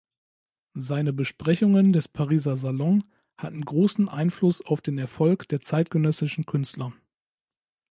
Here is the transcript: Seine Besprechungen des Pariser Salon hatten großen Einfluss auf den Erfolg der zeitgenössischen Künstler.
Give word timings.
Seine 0.79 1.13
Besprechungen 1.13 1.93
des 1.93 2.07
Pariser 2.07 2.55
Salon 2.55 3.03
hatten 3.37 3.61
großen 3.63 4.09
Einfluss 4.09 4.65
auf 4.65 4.81
den 4.81 4.97
Erfolg 4.97 5.47
der 5.49 5.61
zeitgenössischen 5.61 6.47
Künstler. 6.47 6.91